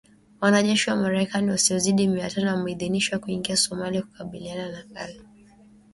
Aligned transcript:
Wanajeshi 0.41 0.89
wa 0.89 0.95
Marekani 0.95 1.51
wasiozidi 1.51 2.07
mia 2.07 2.29
tano 2.29 2.51
wameidhinishwa 2.51 3.19
kuingia 3.19 3.57
Somalia 3.57 4.01
kukabiliana 4.01 4.67
na 4.93 5.01
Al 5.01 5.13
Shabaab 5.13 5.27